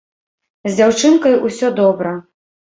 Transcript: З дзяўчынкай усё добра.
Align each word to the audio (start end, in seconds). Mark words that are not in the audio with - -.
З 0.69 0.71
дзяўчынкай 0.79 1.37
усё 1.51 1.73
добра. 1.83 2.19